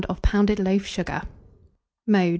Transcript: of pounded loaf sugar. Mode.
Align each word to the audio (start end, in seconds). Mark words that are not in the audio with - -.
of 0.05 0.21
pounded 0.21 0.59
loaf 0.59 0.85
sugar. 0.85 1.21
Mode. 2.07 2.29